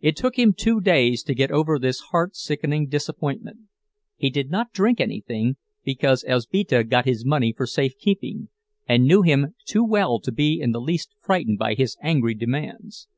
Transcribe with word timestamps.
It 0.00 0.16
took 0.16 0.38
him 0.38 0.54
two 0.54 0.80
days 0.80 1.22
to 1.24 1.34
get 1.34 1.50
over 1.50 1.78
this 1.78 2.00
heart 2.10 2.34
sickening 2.34 2.88
disappointment. 2.88 3.58
He 4.16 4.30
did 4.30 4.50
not 4.50 4.72
drink 4.72 4.98
anything, 4.98 5.56
because 5.84 6.24
Elzbieta 6.24 6.84
got 6.84 7.04
his 7.04 7.22
money 7.26 7.52
for 7.54 7.66
safekeeping, 7.66 8.48
and 8.88 9.04
knew 9.04 9.20
him 9.20 9.54
too 9.66 9.84
well 9.84 10.20
to 10.20 10.32
be 10.32 10.58
in 10.58 10.72
the 10.72 10.80
least 10.80 11.10
frightened 11.20 11.58
by 11.58 11.74
his 11.74 11.98
angry 12.00 12.32
demands. 12.32 13.08